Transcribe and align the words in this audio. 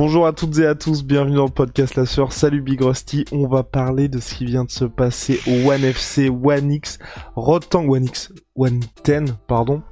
Bonjour 0.00 0.28
à 0.28 0.32
toutes 0.32 0.56
et 0.58 0.64
à 0.64 0.76
tous, 0.76 1.02
bienvenue 1.02 1.34
dans 1.34 1.46
le 1.46 1.50
podcast 1.50 1.96
La 1.96 2.06
Sœur. 2.06 2.32
Salut 2.32 2.62
Big 2.62 2.80
Rusty, 2.80 3.24
on 3.32 3.48
va 3.48 3.64
parler 3.64 4.06
de 4.06 4.20
ce 4.20 4.36
qui 4.36 4.44
vient 4.44 4.62
de 4.62 4.70
se 4.70 4.84
passer 4.84 5.40
au 5.48 5.72
One 5.72 5.82
FC, 5.82 6.28
One 6.28 6.70
X, 6.70 7.00
Rotang 7.34 7.88
One 7.88 8.04
X, 8.04 8.32
One 8.54 8.78
Ten, 9.02 9.26
pardon, 9.48 9.82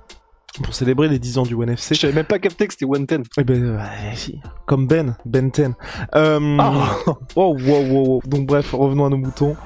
pour 0.62 0.72
célébrer 0.74 1.08
les 1.08 1.18
10 1.18 1.38
ans 1.38 1.42
du 1.42 1.54
One 1.54 1.70
FC. 1.70 1.96
Je 1.96 2.02
savais 2.02 2.12
même 2.12 2.24
pas 2.24 2.38
capté 2.38 2.68
que 2.68 2.74
c'était 2.74 2.84
One 2.84 3.04
Ten. 3.04 3.24
Eh 3.36 3.42
ben, 3.42 3.64
euh, 3.64 3.80
si. 4.14 4.40
comme 4.64 4.86
Ben, 4.86 5.16
Ben 5.24 5.50
10. 5.50 5.72
Euh... 6.14 6.56
Ah. 6.60 6.98
oh, 7.34 7.56
wow, 7.58 7.82
wow, 7.82 8.06
wow. 8.06 8.22
Donc 8.26 8.46
bref, 8.46 8.74
revenons 8.74 9.06
à 9.06 9.08
nos 9.08 9.16
moutons. 9.16 9.56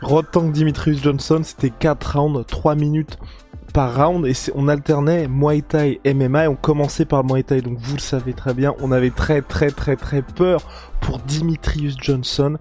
Rotang 0.00 0.48
Dimitrius 0.48 1.02
Johnson, 1.02 1.42
c'était 1.42 1.68
4 1.68 2.18
rounds, 2.18 2.46
3 2.46 2.74
minutes 2.74 3.18
par 3.72 3.94
round 3.94 4.26
et 4.26 4.32
on 4.54 4.68
alternait 4.68 5.28
Muay 5.28 5.62
Thai 5.62 6.00
MMA 6.04 6.48
on 6.48 6.56
commençait 6.56 7.04
par 7.04 7.22
le 7.22 7.32
Muay 7.32 7.42
Thai. 7.42 7.60
Donc 7.60 7.78
vous 7.78 7.94
le 7.94 8.00
savez 8.00 8.32
très 8.32 8.54
bien 8.54 8.74
on 8.80 8.92
avait 8.92 9.10
très 9.10 9.42
très 9.42 9.70
très 9.70 9.96
très 9.96 10.22
peur 10.22 10.62
pour 11.00 11.18
Dimitrius 11.18 11.96
Johnson. 12.00 12.58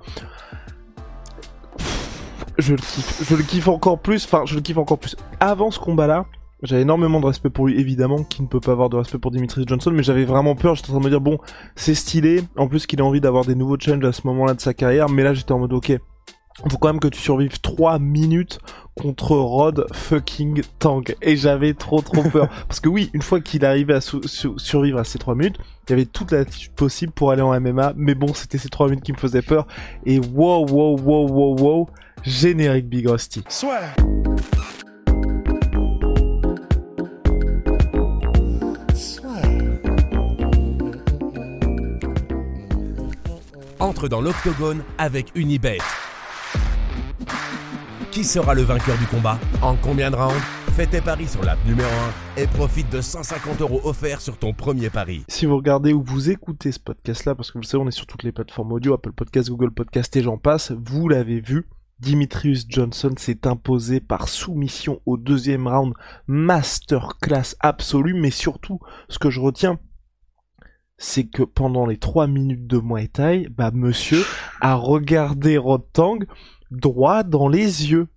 Je 2.58 2.74
le 2.74 2.82
kiffe. 2.82 3.24
Je 3.30 3.36
le 3.36 3.44
kiffe 3.44 3.68
encore 3.68 4.00
plus. 4.00 4.26
Enfin 4.26 4.44
je 4.46 4.56
le 4.56 4.62
kiffe 4.62 4.78
encore 4.78 5.00
plus. 5.00 5.16
Avant 5.40 5.72
ce 5.72 5.80
combat 5.80 6.08
là 6.08 6.26
j'avais 6.62 6.82
énormément 6.82 7.22
de 7.22 7.26
respect 7.26 7.50
pour 7.50 7.68
lui, 7.68 7.80
évidemment, 7.80 8.24
qui 8.24 8.42
ne 8.42 8.48
peut 8.48 8.60
pas 8.60 8.74
avoir 8.74 8.90
de 8.90 8.98
respect 8.98 9.18
pour 9.18 9.32
Dimitrius 9.32 9.66
Johnson, 9.66 9.92
mais 9.92 10.04
j'avais 10.04 10.26
vraiment 10.26 10.56
peur, 10.56 10.76
j'étais 10.76 10.90
en 10.90 10.94
train 10.94 11.00
de 11.00 11.06
me 11.06 11.10
dire, 11.10 11.22
bon, 11.22 11.38
c'est 11.76 11.96
stylé, 11.96 12.42
en 12.58 12.68
plus 12.68 12.86
qu'il 12.86 13.00
a 13.00 13.06
envie 13.06 13.22
d'avoir 13.22 13.46
des 13.46 13.56
nouveaux 13.56 13.80
challenges 13.80 14.04
à 14.04 14.12
ce 14.12 14.28
moment-là 14.28 14.56
de 14.56 14.62
sa 14.62 14.74
carrière, 14.74 15.08
mais 15.08 15.24
là 15.24 15.34
j'étais 15.34 15.54
en 15.54 15.60
mode, 15.60 15.72
ok, 15.72 15.98
faut 16.70 16.78
quand 16.78 16.90
même 16.90 17.00
que 17.00 17.08
tu 17.08 17.20
survives 17.20 17.60
3 17.62 18.00
minutes 18.00 18.60
contre 18.96 19.32
Rod 19.38 19.86
fucking 19.94 20.62
Tang. 20.80 21.04
Et 21.22 21.38
j'avais 21.38 21.74
trop 21.74 22.02
trop 22.02 22.24
peur. 22.24 22.50
Parce 22.68 22.80
que 22.80 22.90
oui, 22.90 23.10
une 23.14 23.22
fois 23.22 23.40
qu'il 23.40 23.64
arrivait 23.64 23.94
à 23.94 24.02
su- 24.02 24.20
survivre 24.58 25.00
à 25.00 25.04
ces 25.06 25.20
3 25.20 25.36
minutes, 25.36 25.58
il 25.88 25.92
y 25.92 25.94
avait 25.94 26.06
toute 26.06 26.32
l'attitude 26.32 26.74
possible 26.74 27.14
pour 27.14 27.32
aller 27.32 27.42
en 27.42 27.58
MMA, 27.60 27.94
mais 27.96 28.16
bon, 28.16 28.34
c'était 28.34 28.58
ces 28.58 28.70
3 28.70 28.90
minutes 28.90 29.04
qui 29.06 29.14
me 29.14 29.18
faisaient 29.18 29.42
peur. 29.42 29.68
Et 30.06 30.20
wow, 30.20 30.66
wow, 30.70 31.00
wow, 31.00 31.28
wow, 31.30 31.56
wow, 31.60 31.90
générique 32.24 32.90
Big 32.90 33.08
Rusty. 33.08 33.44
entre 43.80 44.08
dans 44.08 44.22
l'octogone 44.22 44.84
avec 44.98 45.32
Unibet. 45.36 45.80
Qui 48.12 48.24
sera 48.24 48.56
le 48.56 48.64
vainqueur 48.64 48.98
du 48.98 49.06
combat 49.06 49.38
En 49.62 49.76
combien 49.76 50.10
de 50.10 50.16
rounds 50.16 50.42
Fais 50.76 50.88
tes 50.88 51.00
paris 51.00 51.28
sur 51.28 51.44
l'app 51.44 51.60
numéro 51.68 51.90
1 52.38 52.42
et 52.42 52.48
profite 52.48 52.92
de 52.92 53.02
150 53.02 53.62
euros 53.62 53.82
offerts 53.84 54.22
sur 54.22 54.36
ton 54.40 54.52
premier 54.52 54.90
pari. 54.90 55.24
Si 55.28 55.46
vous 55.46 55.56
regardez 55.56 55.94
ou 55.94 56.02
vous 56.02 56.32
écoutez 56.32 56.72
ce 56.72 56.80
podcast-là, 56.80 57.36
parce 57.36 57.52
que 57.52 57.60
vous 57.60 57.62
le 57.62 57.68
savez, 57.68 57.84
on 57.84 57.88
est 57.88 57.92
sur 57.92 58.08
toutes 58.08 58.24
les 58.24 58.32
plateformes 58.32 58.72
audio, 58.72 58.96
Apple 58.96 59.12
Podcast, 59.12 59.50
Google 59.52 59.72
Podcast 59.72 60.16
et 60.16 60.24
j'en 60.24 60.40
passe, 60.40 60.72
vous 60.72 61.08
l'avez 61.08 61.40
vu, 61.40 61.68
Dimitrius 62.00 62.66
Johnson 62.68 63.14
s'est 63.16 63.46
imposé 63.46 64.00
par 64.00 64.28
soumission 64.28 65.02
au 65.06 65.18
deuxième 65.18 65.68
round, 65.68 65.94
masterclass 66.26 67.56
absolue, 67.60 68.16
mais 68.16 68.32
surtout, 68.32 68.80
ce 69.08 69.20
que 69.20 69.30
je 69.30 69.40
retiens, 69.40 69.78
c'est 71.00 71.24
que 71.24 71.42
pendant 71.44 71.86
les 71.86 71.98
trois 71.98 72.28
minutes 72.28 72.68
de 72.68 72.78
Muay 72.78 73.08
Thai, 73.08 73.48
bah 73.50 73.72
monsieur 73.74 74.22
a 74.60 74.76
regardé 74.76 75.58
Rotang 75.58 76.20
droit 76.70 77.24
dans 77.24 77.48
les 77.48 77.90
yeux. 77.90 78.08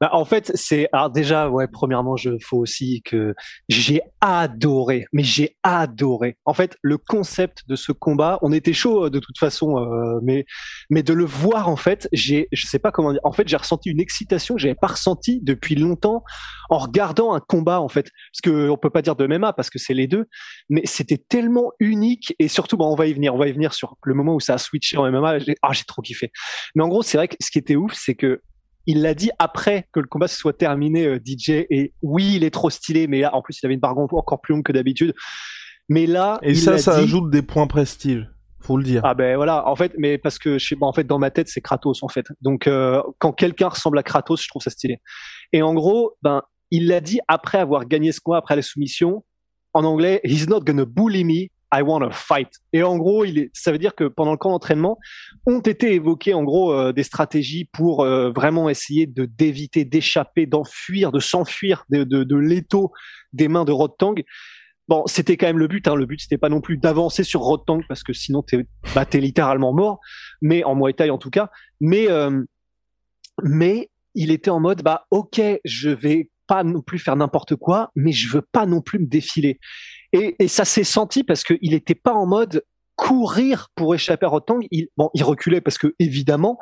Bah, 0.00 0.10
en 0.12 0.24
fait, 0.24 0.50
c'est 0.54 0.88
alors 0.92 1.10
déjà, 1.10 1.48
ouais. 1.48 1.68
Premièrement, 1.68 2.16
je 2.16 2.30
faut 2.42 2.58
aussi 2.58 3.02
que 3.04 3.34
j'ai 3.68 4.00
adoré, 4.20 5.06
mais 5.12 5.22
j'ai 5.22 5.56
adoré. 5.62 6.36
En 6.44 6.54
fait, 6.54 6.76
le 6.82 6.98
concept 6.98 7.62
de 7.68 7.76
ce 7.76 7.92
combat, 7.92 8.38
on 8.42 8.52
était 8.52 8.72
chaud 8.72 9.06
euh, 9.06 9.10
de 9.10 9.20
toute 9.20 9.38
façon, 9.38 9.78
euh, 9.78 10.18
mais 10.22 10.46
mais 10.90 11.02
de 11.02 11.12
le 11.12 11.24
voir 11.24 11.68
en 11.68 11.76
fait, 11.76 12.08
j'ai, 12.12 12.48
je 12.52 12.66
sais 12.66 12.80
pas 12.80 12.90
comment 12.90 13.12
dire. 13.12 13.20
En 13.24 13.32
fait, 13.32 13.46
j'ai 13.46 13.56
ressenti 13.56 13.90
une 13.90 14.00
excitation 14.00 14.56
que 14.56 14.60
j'avais 14.60 14.74
pas 14.74 14.88
ressenti 14.88 15.40
depuis 15.42 15.76
longtemps 15.76 16.24
en 16.70 16.78
regardant 16.78 17.32
un 17.32 17.40
combat 17.40 17.80
en 17.80 17.88
fait, 17.88 18.10
parce 18.32 18.40
que 18.42 18.68
on 18.70 18.76
peut 18.76 18.90
pas 18.90 19.02
dire 19.02 19.14
de 19.14 19.26
MMA 19.26 19.52
parce 19.52 19.70
que 19.70 19.78
c'est 19.78 19.94
les 19.94 20.08
deux, 20.08 20.26
mais 20.68 20.82
c'était 20.84 21.18
tellement 21.18 21.72
unique 21.78 22.34
et 22.40 22.48
surtout, 22.48 22.76
bon, 22.76 22.90
on 22.92 22.96
va 22.96 23.06
y 23.06 23.12
venir, 23.14 23.34
on 23.34 23.38
va 23.38 23.48
y 23.48 23.52
venir 23.52 23.74
sur 23.74 23.96
le 24.02 24.14
moment 24.14 24.34
où 24.34 24.40
ça 24.40 24.54
a 24.54 24.58
switché 24.58 24.96
en 24.96 25.10
MMA. 25.10 25.38
Ah, 25.62 25.72
j'ai 25.72 25.84
trop 25.84 26.02
kiffé. 26.02 26.32
Mais 26.74 26.82
en 26.82 26.88
gros, 26.88 27.02
c'est 27.02 27.16
vrai 27.16 27.28
que 27.28 27.36
ce 27.40 27.50
qui 27.50 27.58
était 27.58 27.76
ouf, 27.76 27.92
c'est 27.94 28.14
que 28.14 28.40
il 28.86 29.02
l'a 29.02 29.14
dit 29.14 29.30
après 29.38 29.88
que 29.92 30.00
le 30.00 30.06
combat 30.06 30.28
se 30.28 30.36
soit 30.36 30.52
terminé, 30.52 31.06
euh, 31.06 31.18
DJ. 31.24 31.66
Et 31.70 31.94
oui, 32.02 32.34
il 32.36 32.44
est 32.44 32.50
trop 32.50 32.70
stylé, 32.70 33.06
mais 33.06 33.20
là, 33.20 33.34
en 33.34 33.42
plus, 33.42 33.58
il 33.62 33.66
avait 33.66 33.74
une 33.74 33.80
barre 33.80 33.96
encore 33.98 34.40
plus 34.40 34.54
longue 34.54 34.64
que 34.64 34.72
d'habitude. 34.72 35.14
Mais 35.88 36.06
là, 36.06 36.38
Et 36.42 36.50
il 36.50 36.56
ça, 36.58 36.78
ça 36.78 36.96
dit- 36.98 37.04
ajoute 37.04 37.30
des 37.30 37.42
points 37.42 37.66
prestige, 37.66 38.26
faut 38.60 38.76
le 38.76 38.84
dire. 38.84 39.02
Ah 39.04 39.14
ben 39.14 39.36
voilà, 39.36 39.68
en 39.68 39.76
fait, 39.76 39.92
mais 39.98 40.16
parce 40.18 40.38
que 40.38 40.58
je 40.58 40.66
sais 40.66 40.76
pas, 40.76 40.86
en 40.86 40.92
fait, 40.92 41.04
dans 41.04 41.18
ma 41.18 41.30
tête, 41.30 41.48
c'est 41.48 41.60
Kratos 41.60 42.02
en 42.02 42.08
fait. 42.08 42.26
Donc, 42.40 42.66
euh, 42.66 43.02
quand 43.18 43.32
quelqu'un 43.32 43.68
ressemble 43.68 43.98
à 43.98 44.02
Kratos, 44.02 44.42
je 44.42 44.48
trouve 44.48 44.62
ça 44.62 44.70
stylé. 44.70 44.98
Et 45.52 45.62
en 45.62 45.74
gros, 45.74 46.12
ben, 46.22 46.42
il 46.70 46.86
l'a 46.88 47.00
dit 47.00 47.20
après 47.28 47.58
avoir 47.58 47.86
gagné 47.86 48.12
ce 48.12 48.20
combat, 48.20 48.38
après 48.38 48.56
la 48.56 48.62
soumission. 48.62 49.24
En 49.74 49.84
anglais, 49.84 50.20
he's 50.24 50.48
not 50.48 50.60
gonna 50.60 50.84
bully 50.86 51.24
me. 51.24 51.48
I 51.74 51.82
want 51.82 52.00
to 52.00 52.10
fight. 52.10 52.48
Et 52.72 52.82
en 52.82 52.96
gros, 52.96 53.24
ça 53.52 53.72
veut 53.72 53.78
dire 53.78 53.94
que 53.94 54.04
pendant 54.04 54.32
le 54.32 54.36
camp 54.36 54.50
d'entraînement, 54.50 54.98
ont 55.46 55.60
été 55.60 55.94
évoquées 55.94 56.34
en 56.34 56.44
gros 56.44 56.72
euh, 56.72 56.92
des 56.92 57.02
stratégies 57.02 57.64
pour 57.72 58.02
euh, 58.02 58.30
vraiment 58.30 58.68
essayer 58.68 59.06
de 59.06 59.24
d'éviter, 59.24 59.84
d'échapper, 59.84 60.46
d'enfuir, 60.46 61.12
de 61.12 61.20
s'enfuir 61.20 61.84
de, 61.90 62.36
l'étau 62.36 62.92
des 63.32 63.48
mains 63.48 63.64
de 63.64 63.72
Rotang. 63.72 64.14
Bon, 64.86 65.02
c'était 65.06 65.36
quand 65.36 65.46
même 65.46 65.58
le 65.58 65.66
but. 65.66 65.88
Hein. 65.88 65.96
Le 65.96 66.06
but, 66.06 66.20
c'était 66.20 66.38
pas 66.38 66.48
non 66.48 66.60
plus 66.60 66.76
d'avancer 66.76 67.24
sur 67.24 67.40
Rotang 67.40 67.80
parce 67.88 68.02
que 68.02 68.12
sinon 68.12 68.42
t'es 68.42 68.66
bah, 68.94 69.04
t'es 69.04 69.20
littéralement 69.20 69.72
mort. 69.72 69.98
Mais 70.42 70.62
en 70.64 70.74
Muay 70.74 70.92
Thai 70.92 71.10
en 71.10 71.18
tout 71.18 71.30
cas. 71.30 71.50
Mais 71.80 72.10
euh, 72.10 72.42
mais 73.42 73.90
il 74.14 74.30
était 74.30 74.50
en 74.50 74.60
mode 74.60 74.82
bah 74.82 75.06
ok, 75.10 75.40
je 75.64 75.90
vais 75.90 76.30
pas 76.46 76.62
non 76.62 76.82
plus 76.82 76.98
faire 76.98 77.16
n'importe 77.16 77.56
quoi, 77.56 77.90
mais 77.94 78.12
je 78.12 78.28
veux 78.28 78.42
pas 78.42 78.66
non 78.66 78.80
plus 78.80 78.98
me 78.98 79.06
défiler. 79.06 79.58
Et, 80.14 80.48
ça 80.48 80.64
s'est 80.64 80.84
senti 80.84 81.24
parce 81.24 81.42
qu'il 81.42 81.70
n'était 81.70 81.96
pas 81.96 82.14
en 82.14 82.26
mode 82.26 82.64
courir 82.96 83.70
pour 83.74 83.94
échapper 83.94 84.26
à 84.26 84.28
Rotang. 84.28 84.60
Il, 84.70 84.86
bon, 84.96 85.10
il 85.14 85.24
reculait 85.24 85.60
parce 85.60 85.76
que 85.76 85.94
évidemment, 85.98 86.58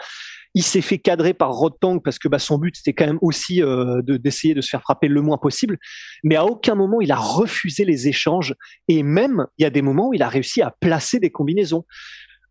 il 0.55 0.63
s'est 0.63 0.81
fait 0.81 0.99
cadrer 0.99 1.35
par 1.35 1.53
Rotang 1.53 1.99
parce 1.99 2.19
que 2.19 2.29
bah, 2.29 2.39
son 2.39 2.57
but 2.57 2.75
c'était 2.77 2.95
quand 2.95 3.07
même 3.07 3.19
aussi 3.21 3.63
euh, 3.63 4.01
de- 4.03 4.17
d'essayer 4.17 4.55
de 4.55 4.63
se 4.63 4.71
faire 4.71 4.81
frapper 4.81 5.09
le 5.09 5.21
moins 5.21 5.37
possible. 5.37 5.79
Mais 6.25 6.37
à 6.37 6.47
aucun 6.47 6.75
moment 6.75 7.03
il 7.03 7.13
a 7.13 7.17
refusé 7.17 7.85
les 7.85 8.09
échanges 8.09 8.55
et 8.89 9.03
même 9.03 9.47
il 9.59 9.63
y 9.63 9.67
a 9.67 9.71
des 9.71 9.83
moments 9.83 10.09
où 10.09 10.15
il 10.15 10.23
a 10.23 10.29
réussi 10.29 10.63
à 10.63 10.75
placer 10.81 11.21
des 11.21 11.31
combinaisons. 11.31 11.85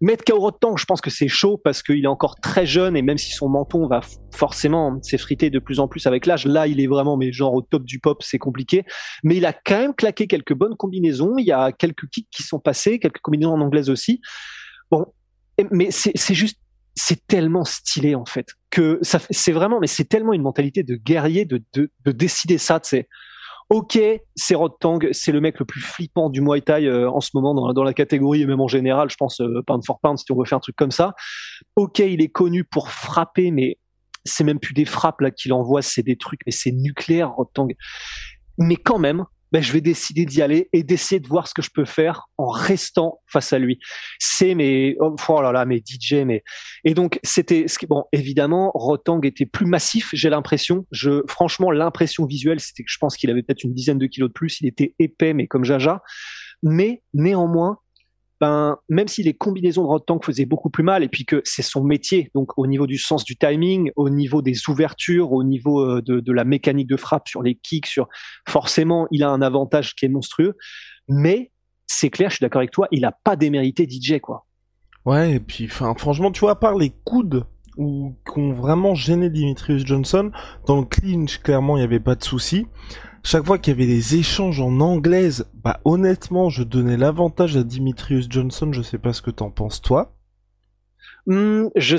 Mettre 0.01 0.23
KO 0.25 0.39
Rotang, 0.39 0.77
je 0.77 0.85
pense 0.85 0.99
que 0.99 1.11
c'est 1.11 1.27
chaud 1.27 1.57
parce 1.63 1.83
qu'il 1.83 2.03
est 2.03 2.07
encore 2.07 2.35
très 2.39 2.65
jeune 2.65 2.97
et 2.97 3.03
même 3.03 3.19
si 3.19 3.31
son 3.31 3.47
menton 3.47 3.87
va 3.87 4.01
forcément 4.33 4.99
s'effriter 5.03 5.51
de 5.51 5.59
plus 5.59 5.79
en 5.79 5.87
plus 5.87 6.07
avec 6.07 6.25
l'âge, 6.25 6.45
là 6.45 6.65
il 6.65 6.81
est 6.81 6.87
vraiment 6.87 7.17
mais 7.17 7.31
genre 7.31 7.53
au 7.53 7.61
top 7.61 7.83
du 7.83 7.99
pop, 7.99 8.23
c'est 8.23 8.39
compliqué. 8.39 8.83
Mais 9.23 9.37
il 9.37 9.45
a 9.45 9.53
quand 9.53 9.77
même 9.77 9.93
claqué 9.93 10.25
quelques 10.25 10.55
bonnes 10.55 10.75
combinaisons. 10.75 11.35
Il 11.37 11.45
y 11.45 11.51
a 11.51 11.71
quelques 11.71 12.09
kicks 12.09 12.29
qui 12.31 12.41
sont 12.41 12.59
passés, 12.59 12.97
quelques 12.97 13.19
combinaisons 13.19 13.53
en 13.53 13.61
anglaise 13.61 13.91
aussi. 13.91 14.21
Bon, 14.89 15.05
mais 15.71 15.91
c'est 15.91 16.33
juste 16.33 16.57
c'est 16.95 17.25
tellement 17.27 17.63
stylé 17.63 18.15
en 18.15 18.25
fait 18.25 18.47
que 18.69 18.99
c'est 19.01 19.51
vraiment 19.53 19.79
mais 19.79 19.87
c'est 19.87 20.03
tellement 20.05 20.33
une 20.33 20.41
mentalité 20.41 20.83
de 20.83 20.95
guerrier 20.95 21.45
de 21.45 21.63
de, 21.73 21.89
de 22.03 22.11
décider 22.11 22.57
ça 22.57 22.81
c'est 22.83 23.07
ok 23.71 23.97
c'est 24.35 24.53
Rotang 24.53 24.99
c'est 25.13 25.31
le 25.31 25.39
mec 25.39 25.57
le 25.57 25.65
plus 25.65 25.79
flippant 25.79 26.29
du 26.29 26.41
Muay 26.41 26.59
Thai 26.59 26.85
euh, 26.85 27.09
en 27.09 27.21
ce 27.21 27.29
moment 27.33 27.53
dans, 27.73 27.83
la- 27.83 27.93
catégorie 27.93 28.41
et 28.41 28.45
même 28.45 28.59
en 28.59 28.67
général 28.67 29.09
je 29.09 29.15
pense 29.15 29.39
euh, 29.39 29.63
pound 29.65 29.85
for 29.85 29.99
pound 30.01 30.17
si 30.17 30.29
on 30.29 30.37
veut 30.37 30.43
faire 30.43 30.57
un 30.57 30.61
truc 30.61 30.75
comme 30.75 30.91
ça. 30.91 31.15
Ok 31.77 31.99
il 31.99 32.21
est 32.21 32.29
connu 32.29 32.65
pour 32.65 32.89
frapper 32.89 33.49
mais 33.49 33.79
c'est 34.25 34.43
même 34.43 34.59
plus 34.59 34.73
des 34.73 34.83
frappes 34.83 35.21
là 35.21 35.31
qu'il 35.31 35.53
envoie 35.53 35.81
c'est 35.81 36.03
des 36.03 36.17
trucs 36.17 36.41
mais 36.45 36.51
c'est 36.51 36.73
nucléaire 36.73 37.31
Rotang 37.31 37.69
mais 38.57 38.75
quand 38.75 38.99
même 38.99 39.25
ben, 39.51 39.61
je 39.61 39.71
vais 39.71 39.81
décider 39.81 40.25
d'y 40.25 40.41
aller 40.41 40.69
et 40.73 40.83
d'essayer 40.83 41.19
de 41.19 41.27
voir 41.27 41.47
ce 41.47 41.53
que 41.53 41.61
je 41.61 41.69
peux 41.73 41.85
faire 41.85 42.27
en 42.37 42.47
restant 42.47 43.19
face 43.27 43.53
à 43.53 43.59
lui. 43.59 43.79
C'est 44.19 44.55
mes, 44.55 44.95
oh, 44.99 45.15
oh 45.27 45.41
là 45.41 45.51
là, 45.51 45.65
DJ, 45.65 46.23
mais 46.25 46.43
et 46.83 46.93
donc 46.93 47.19
c'était, 47.23 47.65
bon, 47.87 48.05
évidemment, 48.11 48.71
Rotang 48.73 49.21
était 49.23 49.45
plus 49.45 49.65
massif, 49.65 50.09
j'ai 50.13 50.29
l'impression. 50.29 50.85
Je, 50.91 51.23
franchement, 51.27 51.71
l'impression 51.71 52.25
visuelle, 52.25 52.59
c'était 52.59 52.83
que 52.83 52.91
je 52.91 52.97
pense 52.97 53.17
qu'il 53.17 53.29
avait 53.29 53.43
peut-être 53.43 53.63
une 53.63 53.73
dizaine 53.73 53.97
de 53.97 54.07
kilos 54.07 54.29
de 54.29 54.33
plus. 54.33 54.61
Il 54.61 54.67
était 54.67 54.95
épais, 54.99 55.33
mais 55.33 55.47
comme 55.47 55.63
Jaja. 55.63 56.01
Mais 56.63 57.01
néanmoins, 57.13 57.79
ben, 58.41 58.77
même 58.89 59.07
si 59.07 59.21
les 59.21 59.35
combinaisons 59.35 59.83
de 59.83 59.87
Rod 59.87 60.03
Tank 60.03 60.25
faisaient 60.25 60.47
beaucoup 60.47 60.71
plus 60.71 60.83
mal, 60.83 61.03
et 61.03 61.07
puis 61.07 61.25
que 61.25 61.43
c'est 61.45 61.61
son 61.61 61.83
métier, 61.83 62.31
donc 62.33 62.57
au 62.57 62.65
niveau 62.65 62.87
du 62.87 62.97
sens 62.97 63.23
du 63.23 63.37
timing, 63.37 63.91
au 63.95 64.09
niveau 64.09 64.41
des 64.41 64.67
ouvertures, 64.67 65.31
au 65.31 65.43
niveau 65.43 65.79
euh, 65.81 66.01
de, 66.01 66.31
la 66.31 66.43
mécanique 66.43 66.87
de 66.87 66.97
frappe 66.97 67.27
sur 67.27 67.43
les 67.43 67.53
kicks, 67.53 67.85
sur 67.85 68.07
forcément, 68.49 69.07
il 69.11 69.23
a 69.23 69.29
un 69.29 69.43
avantage 69.43 69.93
qui 69.93 70.05
est 70.05 70.09
monstrueux. 70.09 70.57
Mais 71.07 71.51
c'est 71.85 72.09
clair, 72.09 72.31
je 72.31 72.37
suis 72.37 72.43
d'accord 72.43 72.61
avec 72.61 72.71
toi, 72.71 72.87
il 72.91 73.05
a 73.05 73.11
pas 73.11 73.35
démérité 73.35 73.87
DJ 73.87 74.19
quoi. 74.19 74.47
Ouais, 75.05 75.33
et 75.33 75.39
puis, 75.39 75.67
franchement, 75.67 76.31
tu 76.31 76.39
vois, 76.39 76.51
à 76.51 76.55
part 76.55 76.75
les 76.75 76.91
coudes 77.03 77.45
ou 77.77 78.15
qui 78.25 78.39
ont 78.39 78.53
vraiment 78.53 78.95
gêné 78.95 79.29
Dimitrius 79.29 79.85
Johnson, 79.85 80.31
dans 80.65 80.79
le 80.79 80.85
clinch, 80.85 81.39
clairement, 81.39 81.77
il 81.77 81.81
n'y 81.81 81.85
avait 81.85 81.99
pas 81.99 82.15
de 82.15 82.23
souci. 82.23 82.65
Chaque 83.23 83.45
fois 83.45 83.59
qu'il 83.59 83.73
y 83.73 83.75
avait 83.75 83.87
des 83.87 84.15
échanges 84.15 84.59
en 84.59 84.79
anglaise, 84.79 85.47
bah 85.53 85.79
honnêtement, 85.85 86.49
je 86.49 86.63
donnais 86.63 86.97
l'avantage 86.97 87.55
à 87.55 87.63
Dimitrius 87.63 88.27
Johnson. 88.29 88.71
Je 88.73 88.81
sais 88.81 88.97
pas 88.97 89.13
ce 89.13 89.21
que 89.21 89.31
t'en 89.31 89.51
penses 89.51 89.81
toi. 89.81 90.15
Hmm, 91.27 91.67
je, 91.75 91.97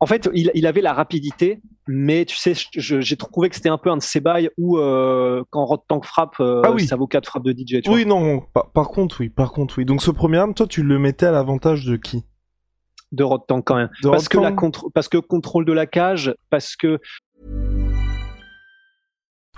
en 0.00 0.06
fait, 0.06 0.30
il, 0.32 0.50
il, 0.54 0.66
avait 0.66 0.80
la 0.80 0.94
rapidité, 0.94 1.60
mais 1.86 2.24
tu 2.24 2.36
sais, 2.36 2.54
j'ai 2.74 3.16
trouvé 3.16 3.50
que 3.50 3.56
c'était 3.56 3.68
un 3.68 3.76
peu 3.76 3.90
un 3.90 3.98
de 3.98 4.02
ces 4.02 4.20
bails 4.20 4.48
où 4.56 4.78
euh, 4.78 5.44
quand 5.50 5.64
Rod 5.66 5.80
Tank 5.86 6.06
frappe, 6.06 6.36
euh, 6.40 6.62
ah 6.64 6.72
oui. 6.72 6.86
ça 6.86 6.96
vaut 6.96 7.06
4 7.06 7.26
frappes 7.26 7.44
de 7.44 7.52
DJ. 7.52 7.82
Tu 7.82 7.90
oui, 7.90 8.06
non, 8.06 8.40
par, 8.40 8.70
par, 8.70 8.88
contre, 8.88 9.20
oui, 9.20 9.28
par 9.28 9.52
contre, 9.52 9.78
oui. 9.78 9.84
Donc 9.84 10.02
ce 10.02 10.10
premier 10.10 10.38
arme, 10.38 10.54
toi, 10.54 10.66
tu 10.66 10.82
le 10.82 10.98
mettais 10.98 11.26
à 11.26 11.32
l'avantage 11.32 11.84
de 11.84 11.96
qui? 11.96 12.24
De 13.10 13.24
Rod 13.24 13.42
Tank 13.46 13.64
quand 13.66 13.76
même. 13.76 13.90
De 14.02 14.08
parce 14.08 14.28
que 14.28 14.38
la 14.38 14.54
parce 14.94 15.08
que 15.08 15.18
contrôle 15.18 15.66
de 15.66 15.72
la 15.72 15.84
cage, 15.84 16.34
parce 16.48 16.76
que 16.76 16.98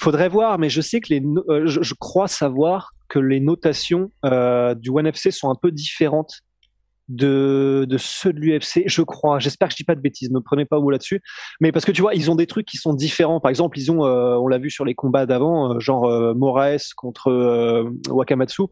Faudrait 0.00 0.28
voir, 0.28 0.58
mais 0.58 0.68
je 0.68 0.80
sais 0.80 1.00
que 1.00 1.12
les, 1.12 1.22
euh, 1.48 1.66
je, 1.66 1.94
crois 1.94 2.28
savoir 2.28 2.90
que 3.08 3.18
les 3.18 3.40
notations 3.40 4.10
euh, 4.24 4.74
du 4.74 4.90
ONE 4.90 5.06
FC 5.06 5.30
sont 5.30 5.50
un 5.50 5.54
peu 5.54 5.70
différentes 5.70 6.40
de, 7.08 7.86
de 7.88 7.98
ceux 7.98 8.32
de 8.32 8.40
l'UFC, 8.40 8.84
je 8.86 9.02
crois. 9.02 9.38
J'espère 9.38 9.68
que 9.68 9.72
je 9.72 9.76
dis 9.76 9.84
pas 9.84 9.94
de 9.94 10.00
bêtises, 10.00 10.30
ne 10.30 10.38
prenez 10.38 10.64
pas 10.64 10.78
au 10.78 10.82
mot 10.82 10.90
là-dessus. 10.90 11.22
Mais 11.60 11.70
parce 11.70 11.84
que 11.84 11.92
tu 11.92 12.02
vois, 12.02 12.14
ils 12.14 12.30
ont 12.30 12.34
des 12.34 12.46
trucs 12.46 12.66
qui 12.66 12.76
sont 12.76 12.94
différents. 12.94 13.40
Par 13.40 13.50
exemple, 13.50 13.78
ils 13.78 13.92
ont, 13.92 14.04
euh, 14.04 14.36
on 14.36 14.48
l'a 14.48 14.58
vu 14.58 14.70
sur 14.70 14.84
les 14.84 14.94
combats 14.94 15.26
d'avant, 15.26 15.74
euh, 15.74 15.80
genre 15.80 16.34
Moraes 16.34 16.92
contre 16.96 17.84
Wakamatsu. 18.08 18.64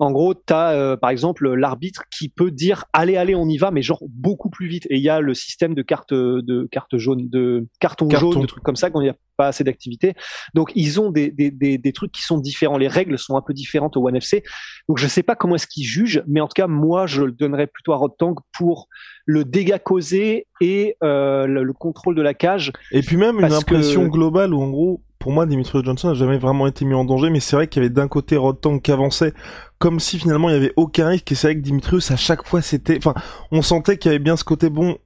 En 0.00 0.12
gros, 0.12 0.32
tu 0.32 0.52
as 0.54 0.70
euh, 0.70 0.96
par 0.96 1.10
exemple 1.10 1.52
l'arbitre 1.52 2.04
qui 2.10 2.30
peut 2.30 2.50
dire 2.50 2.86
allez 2.94 3.18
allez 3.18 3.34
on 3.34 3.46
y 3.46 3.58
va 3.58 3.70
mais 3.70 3.82
genre 3.82 4.02
beaucoup 4.08 4.48
plus 4.48 4.66
vite 4.66 4.86
et 4.88 4.96
il 4.96 5.02
y 5.02 5.10
a 5.10 5.20
le 5.20 5.34
système 5.34 5.74
de 5.74 5.82
carte 5.82 6.14
de 6.14 6.66
carte 6.72 6.96
jaune 6.96 7.28
de 7.28 7.68
carton, 7.80 8.08
carton. 8.08 8.32
jaune 8.32 8.42
de 8.42 8.46
trucs 8.46 8.62
comme 8.62 8.76
ça 8.76 8.88
quand 8.90 9.02
il 9.02 9.04
n'y 9.04 9.10
a 9.10 9.16
pas 9.36 9.48
assez 9.48 9.62
d'activité. 9.62 10.14
Donc 10.54 10.72
ils 10.74 11.00
ont 11.00 11.10
des, 11.10 11.30
des, 11.30 11.50
des, 11.50 11.76
des, 11.76 11.92
trucs 11.92 12.12
qui 12.12 12.22
sont 12.22 12.38
différents, 12.38 12.78
les 12.78 12.88
règles 12.88 13.18
sont 13.18 13.36
un 13.36 13.42
peu 13.42 13.52
différentes 13.52 13.94
au 13.98 14.08
One 14.08 14.16
FC. 14.16 14.42
Donc 14.88 14.96
je 14.96 15.06
sais 15.06 15.22
pas 15.22 15.36
comment 15.36 15.56
est-ce 15.56 15.66
qu'ils 15.66 15.84
jugent 15.84 16.22
mais 16.26 16.40
en 16.40 16.48
tout 16.48 16.56
cas 16.56 16.66
moi 16.66 17.06
je 17.06 17.22
le 17.22 17.32
donnerais 17.32 17.66
plutôt 17.66 17.92
à 17.92 17.96
Rotang 17.96 18.36
pour 18.56 18.88
le 19.26 19.44
dégât 19.44 19.78
causé 19.78 20.46
et 20.62 20.96
euh, 21.04 21.46
le, 21.46 21.62
le, 21.62 21.72
contrôle 21.74 22.14
de 22.14 22.22
la 22.22 22.32
cage. 22.32 22.72
Et 22.90 23.02
puis 23.02 23.18
même 23.18 23.38
une 23.38 23.52
impression 23.52 24.06
que... 24.06 24.10
globale 24.10 24.54
où 24.54 24.62
en 24.62 24.70
gros 24.70 25.02
pour 25.20 25.32
moi, 25.32 25.44
Dimitri 25.44 25.84
Johnson 25.84 26.08
n'a 26.08 26.14
jamais 26.14 26.38
vraiment 26.38 26.66
été 26.66 26.86
mis 26.86 26.94
en 26.94 27.04
danger, 27.04 27.28
mais 27.28 27.40
c'est 27.40 27.54
vrai 27.54 27.68
qu'il 27.68 27.82
y 27.82 27.84
avait 27.84 27.94
d'un 27.94 28.08
côté 28.08 28.38
Rod 28.38 28.58
Tank 28.58 28.82
qui 28.82 28.90
avançait, 28.90 29.34
comme 29.78 30.00
si 30.00 30.18
finalement 30.18 30.48
il 30.48 30.54
y 30.54 30.56
avait 30.56 30.72
aucun 30.76 31.08
risque, 31.08 31.30
et 31.30 31.34
c'est 31.34 31.48
vrai 31.48 31.56
que 31.56 31.60
Dimitrius, 31.60 32.10
à 32.10 32.16
chaque 32.16 32.46
fois, 32.46 32.62
c'était, 32.62 32.96
enfin, 32.96 33.12
on 33.52 33.60
sentait 33.60 33.98
qu'il 33.98 34.10
y 34.10 34.14
avait 34.14 34.24
bien 34.24 34.36
ce 34.36 34.44
côté, 34.44 34.70
bon, 34.70 34.96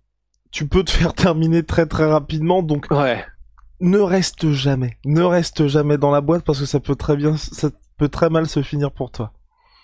tu 0.52 0.68
peux 0.68 0.84
te 0.84 0.90
faire 0.92 1.14
terminer 1.14 1.64
très 1.64 1.86
très 1.86 2.06
rapidement, 2.06 2.62
donc, 2.62 2.86
ouais. 2.92 3.24
ne 3.80 3.98
reste 3.98 4.52
jamais, 4.52 4.98
ne 5.04 5.22
reste 5.22 5.66
jamais 5.66 5.98
dans 5.98 6.12
la 6.12 6.20
boîte, 6.20 6.44
parce 6.44 6.60
que 6.60 6.66
ça 6.66 6.78
peut 6.78 6.94
très 6.94 7.16
bien, 7.16 7.36
ça 7.36 7.70
peut 7.98 8.08
très 8.08 8.30
mal 8.30 8.46
se 8.46 8.62
finir 8.62 8.92
pour 8.92 9.10
toi. 9.10 9.32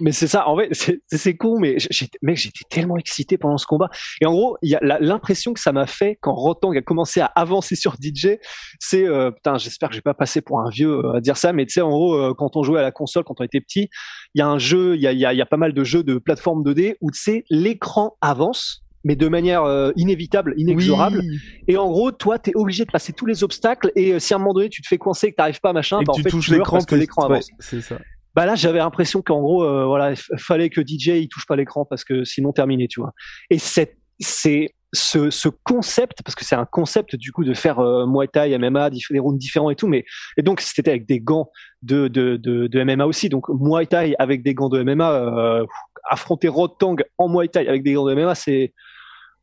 Mais 0.00 0.12
c'est 0.12 0.26
ça, 0.26 0.48
en 0.48 0.56
fait, 0.56 0.70
c'est 1.08 1.36
con, 1.36 1.58
mais 1.58 1.76
mec, 2.22 2.36
j'étais 2.36 2.64
tellement 2.68 2.96
excité 2.96 3.38
pendant 3.38 3.58
ce 3.58 3.66
combat. 3.66 3.90
Et 4.20 4.26
en 4.26 4.32
gros, 4.32 4.56
il 4.62 4.70
y 4.70 4.74
a 4.74 4.80
l'impression 5.00 5.52
que 5.52 5.60
ça 5.60 5.72
m'a 5.72 5.86
fait 5.86 6.18
quand 6.20 6.34
Rotang 6.34 6.72
a 6.72 6.82
commencé 6.82 7.20
à 7.20 7.26
avancer 7.26 7.76
sur 7.76 7.96
DJ, 8.00 8.38
c'est, 8.78 9.06
euh, 9.06 9.30
putain, 9.30 9.58
j'espère 9.58 9.90
que 9.90 9.94
j'ai 9.94 10.00
pas 10.00 10.14
passé 10.14 10.40
pour 10.40 10.60
un 10.60 10.70
vieux 10.70 11.04
euh, 11.04 11.16
à 11.16 11.20
dire 11.20 11.36
ça, 11.36 11.52
mais 11.52 11.66
tu 11.66 11.74
sais, 11.74 11.80
en 11.80 11.90
gros, 11.90 12.14
euh, 12.14 12.34
quand 12.36 12.56
on 12.56 12.62
jouait 12.62 12.80
à 12.80 12.82
la 12.82 12.92
console, 12.92 13.24
quand 13.24 13.40
on 13.40 13.44
était 13.44 13.60
petit, 13.60 13.90
il 14.34 14.38
y 14.38 14.42
a 14.42 14.48
un 14.48 14.58
jeu, 14.58 14.96
il 14.96 15.02
y 15.02 15.06
a, 15.06 15.12
y, 15.12 15.24
a, 15.24 15.34
y 15.34 15.42
a 15.42 15.46
pas 15.46 15.56
mal 15.56 15.72
de 15.72 15.84
jeux 15.84 16.02
de 16.02 16.18
plateforme 16.18 16.62
2D 16.62 16.96
où 17.00 17.10
tu 17.10 17.20
sais, 17.20 17.44
l'écran 17.50 18.16
avance, 18.20 18.84
mais 19.04 19.16
de 19.16 19.28
manière 19.28 19.64
euh, 19.64 19.92
inévitable, 19.96 20.54
inexorable. 20.56 21.20
Oui. 21.20 21.38
Et 21.68 21.76
en 21.76 21.88
gros, 21.88 22.12
toi, 22.12 22.38
tu 22.38 22.50
es 22.50 22.52
obligé 22.54 22.84
de 22.84 22.90
passer 22.90 23.12
tous 23.12 23.26
les 23.26 23.42
obstacles. 23.42 23.90
Et 23.96 24.12
euh, 24.12 24.18
si 24.18 24.32
à 24.34 24.36
un 24.36 24.38
moment 24.38 24.54
donné, 24.54 24.68
tu 24.68 24.82
te 24.82 24.88
fais 24.88 24.98
coincer 24.98 25.28
et 25.28 25.30
que 25.30 25.36
t'arrives 25.36 25.60
pas, 25.60 25.72
machin, 25.72 26.00
et 26.00 26.04
bah, 26.04 26.12
tu 26.14 26.22
fait, 26.22 26.30
touches 26.30 26.46
tu 26.46 26.54
l'écran 26.54 26.76
parce 26.76 26.86
que 26.86 26.94
l'écran 26.94 27.22
avance. 27.24 27.48
Ouais, 27.48 27.56
c'est 27.60 27.80
ça. 27.80 27.98
Bah 28.34 28.46
là, 28.46 28.54
j'avais 28.54 28.78
l'impression 28.78 29.22
qu'en 29.22 29.40
gros, 29.40 29.64
euh, 29.64 29.86
voilà, 29.86 30.12
il 30.12 30.38
fallait 30.38 30.70
que 30.70 30.80
DJ 30.80 31.08
il 31.08 31.28
touche 31.28 31.46
pas 31.46 31.56
l'écran 31.56 31.84
parce 31.84 32.04
que 32.04 32.24
sinon 32.24 32.52
terminé, 32.52 32.88
tu 32.88 33.00
vois. 33.00 33.12
Et 33.50 33.58
c'est 33.58 33.96
c'est 34.20 34.74
ce, 34.92 35.30
ce 35.30 35.48
concept 35.48 36.22
parce 36.24 36.34
que 36.34 36.44
c'est 36.44 36.56
un 36.56 36.64
concept 36.64 37.16
du 37.16 37.32
coup 37.32 37.44
de 37.44 37.54
faire 37.54 37.78
euh, 37.78 38.06
Muay 38.06 38.28
Thai, 38.28 38.56
MMA, 38.58 38.90
des 38.90 39.18
rounds 39.18 39.38
différents 39.38 39.70
et 39.70 39.76
tout, 39.76 39.86
mais 39.86 40.04
et 40.36 40.42
donc 40.42 40.60
c'était 40.60 40.90
avec 40.90 41.06
des 41.06 41.20
gants 41.20 41.50
de 41.82 42.08
de, 42.08 42.36
de 42.36 42.66
de 42.66 42.84
MMA 42.84 43.06
aussi, 43.06 43.28
donc 43.28 43.48
Muay 43.48 43.86
Thai 43.86 44.14
avec 44.18 44.42
des 44.42 44.54
gants 44.54 44.68
de 44.68 44.82
MMA, 44.82 45.12
euh, 45.12 45.66
affronter 46.08 46.48
Rod 46.48 46.72
Tang 46.78 46.96
en 47.18 47.28
Muay 47.28 47.48
Thai 47.48 47.68
avec 47.68 47.82
des 47.82 47.92
gants 47.92 48.06
de 48.06 48.14
MMA, 48.14 48.34
c'est 48.34 48.72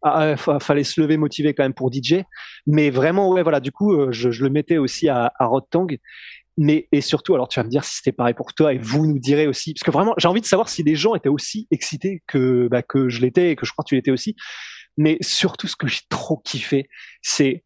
ah, 0.04 0.36
fallait 0.38 0.84
se 0.84 1.02
lever 1.02 1.18
motivé 1.18 1.54
quand 1.54 1.64
même 1.64 1.74
pour 1.74 1.92
DJ, 1.92 2.24
mais 2.68 2.90
vraiment 2.90 3.30
ouais 3.32 3.42
voilà, 3.42 3.60
du 3.60 3.72
coup 3.72 3.94
euh, 3.94 4.12
je, 4.12 4.30
je, 4.30 4.44
le 4.44 4.50
mettais 4.50 4.78
aussi 4.78 5.10
à, 5.10 5.32
à 5.40 5.46
Rod 5.46 5.64
Tang 5.72 5.88
mais 6.58 6.88
et 6.92 7.02
surtout, 7.02 7.36
alors 7.36 7.48
tu 7.48 7.60
vas 7.60 7.64
me 7.64 7.70
dire 7.70 7.84
si 7.84 7.98
c'était 7.98 8.12
pareil 8.12 8.34
pour 8.34 8.54
toi 8.54 8.74
et 8.74 8.78
vous 8.78 9.06
nous 9.06 9.20
direz 9.20 9.48
aussi, 9.48 9.74
parce 9.74 9.84
que 9.84 9.92
vraiment 9.92 10.14
j'ai 10.18 10.28
envie 10.28 10.42
de 10.42 10.46
savoir 10.46 10.70
si 10.70 10.84
les 10.84 10.96
gens 10.96 11.16
étaient 11.16 11.30
aussi 11.30 11.68
excités 11.72 12.24
que 12.28 12.68
bah, 12.70 12.82
que 12.82 13.10
je 13.10 13.22
l'étais 13.22 13.52
et 13.52 13.56
que 13.56 13.66
je 13.66 13.72
crois 13.72 13.84
que 13.84 13.90
tu 13.90 13.96
l'étais 13.96 14.12
aussi. 14.12 14.36
Mais 14.98 15.18
surtout, 15.22 15.68
ce 15.68 15.76
que 15.76 15.88
j'ai 15.88 16.02
trop 16.10 16.38
kiffé, 16.38 16.90
c'est 17.22 17.64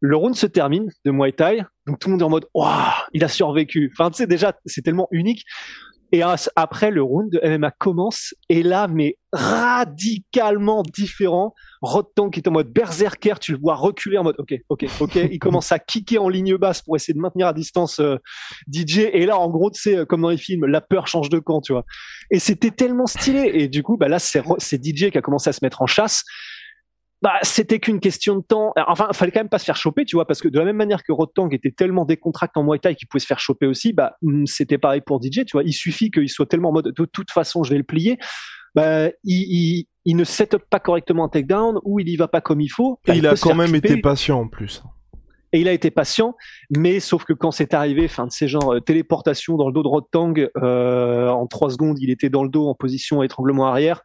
le 0.00 0.16
round 0.16 0.34
se 0.34 0.46
termine 0.46 0.90
de 1.04 1.10
Muay 1.10 1.32
Thai, 1.32 1.62
donc 1.86 1.98
tout 1.98 2.08
le 2.08 2.12
monde 2.12 2.22
est 2.22 2.24
en 2.24 2.30
mode 2.30 2.46
waouh, 2.54 2.92
il 3.12 3.24
a 3.24 3.28
survécu. 3.28 3.90
Enfin, 3.92 4.10
tu 4.10 4.18
sais 4.18 4.26
déjà, 4.26 4.56
c'est 4.66 4.82
tellement 4.82 5.08
unique. 5.10 5.44
Et 6.12 6.22
après, 6.56 6.90
le 6.90 7.02
round 7.02 7.30
de 7.30 7.40
MMA 7.58 7.70
commence, 7.72 8.34
et 8.48 8.62
là, 8.62 8.88
mais 8.88 9.18
radicalement 9.32 10.82
différent. 10.82 11.54
Rotang 11.82 12.30
qui 12.30 12.40
est 12.40 12.48
en 12.48 12.52
mode 12.52 12.72
berserker, 12.72 13.34
tu 13.40 13.52
le 13.52 13.58
vois 13.58 13.74
reculer 13.74 14.16
en 14.18 14.24
mode 14.24 14.36
ok, 14.38 14.54
ok, 14.68 14.86
ok. 15.00 15.14
Il 15.30 15.38
commence 15.38 15.70
à 15.70 15.78
kicker 15.78 16.18
en 16.18 16.28
ligne 16.28 16.56
basse 16.56 16.82
pour 16.82 16.96
essayer 16.96 17.14
de 17.14 17.20
maintenir 17.20 17.46
à 17.46 17.52
distance 17.52 18.00
euh, 18.00 18.16
DJ. 18.72 19.00
Et 19.12 19.26
là, 19.26 19.38
en 19.38 19.50
gros, 19.50 19.70
c'est 19.74 20.06
comme 20.06 20.22
dans 20.22 20.30
les 20.30 20.38
films, 20.38 20.64
la 20.64 20.80
peur 20.80 21.06
change 21.06 21.28
de 21.28 21.38
camp, 21.38 21.60
tu 21.60 21.72
vois. 21.72 21.84
Et 22.30 22.38
c'était 22.38 22.70
tellement 22.70 23.06
stylé. 23.06 23.50
Et 23.52 23.68
du 23.68 23.82
coup, 23.82 23.96
bah 23.96 24.08
là, 24.08 24.18
c'est 24.18 24.42
DJ 24.84 25.10
qui 25.10 25.18
a 25.18 25.22
commencé 25.22 25.50
à 25.50 25.52
se 25.52 25.60
mettre 25.62 25.82
en 25.82 25.86
chasse 25.86 26.24
bah, 27.20 27.34
c'était 27.42 27.80
qu'une 27.80 27.98
question 27.98 28.36
de 28.36 28.42
temps. 28.42 28.72
Enfin, 28.86 29.08
il 29.10 29.16
fallait 29.16 29.32
quand 29.32 29.40
même 29.40 29.48
pas 29.48 29.58
se 29.58 29.64
faire 29.64 29.76
choper, 29.76 30.04
tu 30.04 30.16
vois, 30.16 30.26
parce 30.26 30.40
que 30.40 30.48
de 30.48 30.58
la 30.58 30.64
même 30.64 30.76
manière 30.76 31.02
que 31.02 31.12
Rotang 31.12 31.48
était 31.50 31.72
tellement 31.72 32.04
décontracté 32.04 32.60
en 32.60 32.64
Muay 32.64 32.78
Thai 32.78 32.94
qu'il 32.94 33.08
pouvait 33.08 33.20
se 33.20 33.26
faire 33.26 33.40
choper 33.40 33.66
aussi, 33.66 33.92
bah, 33.92 34.16
mm, 34.22 34.46
c'était 34.46 34.78
pareil 34.78 35.00
pour 35.00 35.20
DJ, 35.20 35.44
tu 35.44 35.52
vois. 35.52 35.64
Il 35.64 35.72
suffit 35.72 36.10
qu'il 36.10 36.28
soit 36.28 36.46
tellement 36.46 36.68
en 36.68 36.72
mode, 36.72 36.92
de 36.96 37.04
toute 37.04 37.30
façon, 37.30 37.64
je 37.64 37.70
vais 37.70 37.78
le 37.78 37.84
plier. 37.84 38.18
Bah, 38.74 39.08
il, 39.08 39.12
il, 39.24 39.86
il 40.04 40.16
ne 40.16 40.24
set 40.24 40.54
up 40.54 40.62
pas 40.70 40.78
correctement 40.78 41.24
un 41.24 41.28
takedown 41.28 41.80
ou 41.84 41.98
il 41.98 42.08
y 42.08 42.16
va 42.16 42.28
pas 42.28 42.40
comme 42.40 42.60
il 42.60 42.68
faut. 42.68 43.00
Bah, 43.06 43.14
il, 43.14 43.18
il 43.18 43.26
a 43.26 43.34
quand 43.34 43.54
même 43.54 43.74
été 43.74 43.96
patient 43.96 44.40
en 44.40 44.48
plus. 44.48 44.82
Et 45.52 45.60
il 45.60 45.68
a 45.68 45.72
été 45.72 45.90
patient, 45.90 46.36
mais 46.76 47.00
sauf 47.00 47.24
que 47.24 47.32
quand 47.32 47.50
c'est 47.50 47.72
arrivé, 47.72 48.06
fin 48.06 48.26
de 48.26 48.30
ces 48.30 48.48
genres 48.48 48.74
euh, 48.74 48.80
téléportation 48.80 49.56
dans 49.56 49.66
le 49.66 49.72
dos 49.72 49.82
de 49.82 49.88
Rotang, 49.88 50.34
euh, 50.58 51.28
en 51.28 51.46
trois 51.46 51.70
secondes, 51.70 51.98
il 52.00 52.10
était 52.10 52.28
dans 52.28 52.42
le 52.42 52.50
dos 52.50 52.68
en 52.68 52.74
position 52.74 53.22
étranglement 53.22 53.66
arrière 53.66 54.02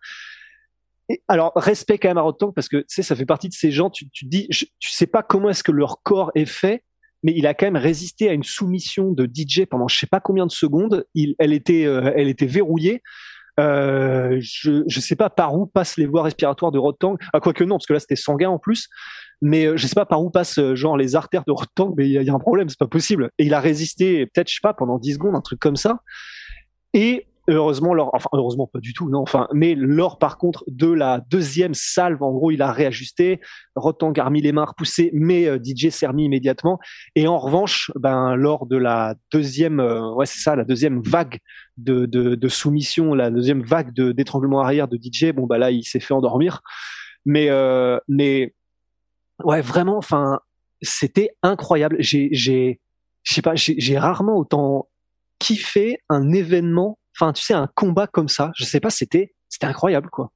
alors, 1.27 1.51
respect 1.55 1.97
quand 1.97 2.09
même 2.09 2.17
à 2.17 2.21
Rotang 2.21 2.51
parce 2.51 2.67
que 2.67 2.77
tu 2.77 2.85
sais, 2.87 3.03
ça 3.03 3.15
fait 3.15 3.25
partie 3.25 3.49
de 3.49 3.53
ces 3.53 3.71
gens, 3.71 3.89
tu, 3.89 4.09
tu 4.09 4.25
dis, 4.25 4.47
tu 4.49 4.67
sais 4.79 5.07
pas 5.07 5.23
comment 5.23 5.49
est-ce 5.49 5.63
que 5.63 5.71
leur 5.71 6.01
corps 6.03 6.31
est 6.35 6.45
fait, 6.45 6.83
mais 7.23 7.33
il 7.35 7.47
a 7.47 7.53
quand 7.53 7.65
même 7.65 7.77
résisté 7.77 8.29
à 8.29 8.33
une 8.33 8.43
soumission 8.43 9.11
de 9.11 9.25
DJ 9.25 9.65
pendant 9.65 9.87
je 9.87 9.97
sais 9.97 10.07
pas 10.07 10.19
combien 10.19 10.45
de 10.45 10.51
secondes. 10.51 11.05
Il, 11.15 11.35
elle 11.39 11.53
était, 11.53 11.85
euh, 11.85 12.11
elle 12.15 12.27
était 12.27 12.45
verrouillée. 12.45 13.01
Euh, 13.59 14.37
je, 14.39 14.83
je 14.87 14.99
sais 14.99 15.15
pas 15.15 15.29
par 15.29 15.55
où 15.55 15.67
passent 15.67 15.97
les 15.97 16.07
voies 16.07 16.23
respiratoires 16.23 16.71
de 16.71 16.79
Rotang. 16.79 17.17
Ah, 17.33 17.39
quoique 17.39 17.63
non, 17.63 17.75
parce 17.75 17.85
que 17.85 17.93
là 17.93 17.99
c'était 17.99 18.15
sanguin 18.15 18.49
en 18.49 18.59
plus. 18.59 18.89
mais 19.41 19.65
euh, 19.65 19.77
je 19.77 19.87
sais 19.87 19.95
pas 19.95 20.05
par 20.05 20.23
où 20.23 20.29
passent 20.29 20.73
genre 20.73 20.97
les 20.97 21.15
artères 21.15 21.43
de 21.45 21.51
Rotang, 21.51 21.93
mais 21.97 22.09
il 22.09 22.21
y, 22.21 22.29
a 22.29 22.33
un 22.33 22.39
problème, 22.39 22.69
c'est 22.69 22.79
pas 22.79 22.87
possible. 22.87 23.29
Et 23.37 23.45
il 23.45 23.53
a 23.53 23.59
résisté 23.59 24.25
peut-être, 24.25 24.49
je 24.49 24.55
sais 24.55 24.59
pas, 24.61 24.73
pendant 24.73 24.97
10 24.97 25.13
secondes, 25.13 25.35
un 25.35 25.41
truc 25.41 25.59
comme 25.59 25.75
ça. 25.75 25.99
Et 26.93 27.27
heureusement, 27.49 27.93
lors, 27.93 28.09
enfin 28.13 28.29
heureusement 28.33 28.67
pas 28.67 28.79
du 28.79 28.93
tout, 28.93 29.09
non, 29.09 29.19
enfin, 29.19 29.47
mais 29.53 29.75
lors 29.75 30.17
par 30.17 30.37
contre 30.37 30.63
de 30.67 30.87
la 30.87 31.21
deuxième 31.29 31.73
salve, 31.73 32.21
en 32.23 32.31
gros, 32.31 32.51
il 32.51 32.61
a 32.61 32.71
réajusté, 32.71 33.41
Rotang 33.75 34.13
a 34.13 34.25
remis 34.25 34.41
les 34.41 34.51
mains 34.51 34.65
repoussées, 34.65 35.09
mais 35.13 35.47
euh, 35.47 35.57
DJ 35.57 35.89
s'est 35.89 36.07
remis 36.07 36.25
immédiatement. 36.25 36.79
Et 37.15 37.27
en 37.27 37.37
revanche, 37.37 37.91
ben 37.95 38.35
lors 38.35 38.65
de 38.65 38.77
la 38.77 39.15
deuxième, 39.31 39.79
ouais 39.79 40.25
c'est 40.25 40.39
ça, 40.39 40.55
la 40.55 40.63
deuxième 40.63 41.01
vague 41.01 41.39
de, 41.77 42.05
de, 42.05 42.35
de 42.35 42.47
soumission, 42.47 43.13
la 43.13 43.29
deuxième 43.29 43.63
vague 43.63 43.93
de 43.93 44.11
d'étranglement 44.11 44.61
arrière 44.61 44.87
de 44.87 44.97
DJ, 44.97 45.31
bon 45.33 45.47
bah 45.47 45.57
là 45.57 45.71
il 45.71 45.83
s'est 45.83 45.99
fait 45.99 46.13
endormir. 46.13 46.61
Mais 47.25 47.49
mais 48.07 48.53
ouais, 49.43 49.61
vraiment, 49.61 49.97
enfin, 49.97 50.39
c'était 50.81 51.35
incroyable. 51.41 51.97
J'ai, 51.99 52.29
j'ai, 52.31 52.79
je 53.23 53.33
sais 53.33 53.41
pas, 53.41 53.53
j'ai 53.55 53.97
rarement 53.97 54.37
autant 54.37 54.89
kiffé 55.39 55.97
un 56.09 56.31
événement, 56.31 56.97
enfin, 57.15 57.33
tu 57.33 57.43
sais, 57.43 57.53
un 57.53 57.67
combat 57.75 58.07
comme 58.07 58.27
ça. 58.27 58.51
Je 58.55 58.65
sais 58.65 58.79
pas, 58.79 58.89
c'était, 58.89 59.33
c'était 59.49 59.67
incroyable, 59.67 60.09
quoi. 60.09 60.31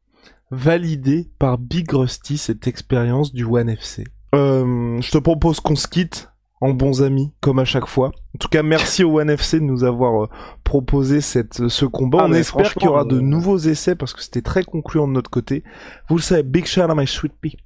Validé 0.52 1.30
par 1.40 1.58
Big 1.58 1.92
Rusty 1.92 2.38
cette 2.38 2.68
expérience 2.68 3.34
du 3.34 3.44
One 3.44 3.70
FC. 3.70 4.06
Euh, 4.36 5.02
je 5.02 5.12
te 5.12 5.18
propose 5.18 5.60
qu'on 5.60 5.76
se 5.76 5.88
quitte 5.88 6.30
en 6.62 6.74
bons 6.74 7.04
amis, 7.04 7.32
comme 7.40 7.60
à 7.60 7.66
chaque 7.66 7.86
fois. 7.86 8.08
En 8.08 8.38
tout 8.40 8.48
cas, 8.48 8.64
merci 8.64 9.04
au 9.04 9.20
One 9.20 9.30
FC 9.30 9.60
de 9.60 9.66
nous 9.66 9.84
avoir 9.84 10.24
euh, 10.24 10.30
proposé 10.64 11.22
cette, 11.22 11.68
ce 11.68 11.86
combat. 11.86 12.20
Ah, 12.22 12.28
On 12.30 12.34
espère 12.34 12.74
qu'il 12.74 12.84
y 12.84 12.88
aura 12.88 13.06
de 13.06 13.18
euh, 13.18 13.22
nouveaux 13.22 13.58
essais 13.58 13.96
parce 13.96 14.14
que 14.14 14.22
c'était 14.22 14.42
très 14.42 14.64
concluant 14.64 15.08
de 15.08 15.14
notre 15.14 15.30
côté. 15.30 15.64
Vous 16.10 16.16
le 16.16 16.22
savez, 16.22 16.44
big 16.44 16.66
shout 16.66 16.82
out 16.82 16.90
à 16.90 16.96
my 16.96 17.08
sweet 17.08 17.34
pea. 17.40 17.58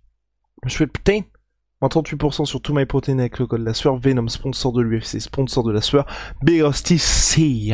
Fais 0.67 0.87
putain. 0.87 1.21
Moins 1.81 1.89
38% 1.89 2.45
sur 2.45 2.61
tout 2.61 2.73
my 2.75 2.85
protein 2.85 3.17
avec 3.17 3.39
le 3.39 3.47
code 3.47 3.61
la 3.61 3.73
sueur. 3.73 3.97
Venom, 3.97 4.27
sponsor 4.27 4.71
de 4.71 4.81
l'UFC, 4.81 5.19
sponsor 5.19 5.63
de 5.63 5.71
la 5.71 5.81
sueur. 5.81 6.05
Big 6.43 6.63
see 6.71 7.73